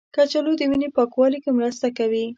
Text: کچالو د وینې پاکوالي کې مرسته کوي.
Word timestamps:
کچالو 0.15 0.51
د 0.59 0.61
وینې 0.69 0.89
پاکوالي 0.95 1.39
کې 1.43 1.51
مرسته 1.57 1.87
کوي. 1.97 2.25